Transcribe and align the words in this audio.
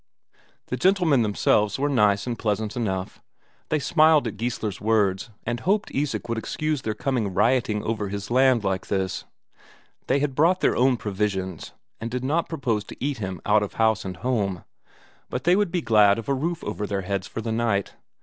The 0.69 0.77
gentlemen 0.77 1.21
themselves 1.21 1.77
were 1.77 1.87
nice 1.87 2.25
and 2.25 2.39
pleasant 2.39 2.75
enough; 2.75 3.21
they 3.69 3.77
smiled 3.77 4.25
at 4.27 4.35
Geissler's 4.35 4.81
words, 4.81 5.29
and 5.45 5.59
hoped 5.59 5.93
Isak 5.93 6.27
would 6.27 6.39
excuse 6.39 6.81
their 6.81 6.95
coming 6.95 7.35
rioting 7.35 7.83
over 7.83 8.09
his 8.09 8.31
land 8.31 8.63
like 8.63 8.87
this. 8.87 9.25
They 10.07 10.17
had 10.17 10.33
brought 10.33 10.61
their 10.61 10.75
own 10.75 10.97
provisions, 10.97 11.73
and 11.99 12.09
did 12.09 12.23
not 12.23 12.49
propose 12.49 12.83
to 12.85 12.97
eat 12.99 13.19
him 13.19 13.41
out 13.45 13.61
of 13.61 13.73
house 13.75 14.03
and 14.03 14.17
home, 14.17 14.63
but 15.29 15.43
they 15.43 15.55
would 15.55 15.69
be 15.69 15.81
glad 15.81 16.17
of 16.17 16.27
a 16.27 16.33
roof 16.33 16.63
over 16.63 16.87
their 16.87 17.03
heads 17.03 17.27
for 17.27 17.41
the 17.41 17.51
night. 17.51 17.93